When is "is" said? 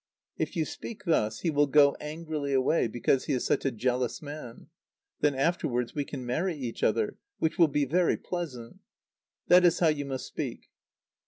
3.33-3.45, 9.63-9.77